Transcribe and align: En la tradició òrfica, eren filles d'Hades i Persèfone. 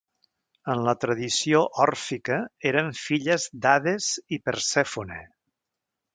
En 0.73 0.79
la 0.85 0.93
tradició 1.03 1.59
òrfica, 1.85 2.39
eren 2.71 2.91
filles 3.01 3.47
d'Hades 3.67 4.09
i 4.39 4.43
Persèfone. 4.49 5.21